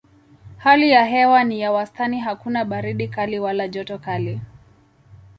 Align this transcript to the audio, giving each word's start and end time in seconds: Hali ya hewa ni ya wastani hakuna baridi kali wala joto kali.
Hali 0.57 0.89
ya 0.89 1.05
hewa 1.05 1.43
ni 1.43 1.59
ya 1.61 1.71
wastani 1.71 2.19
hakuna 2.19 2.65
baridi 2.65 3.07
kali 3.07 3.39
wala 3.39 3.67
joto 3.67 3.97
kali. 3.97 4.41